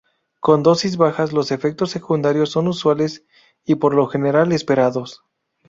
[0.39, 3.23] Con dosis bajas, los efectos secundarios son usuales
[3.63, 5.21] y por lo general esperados.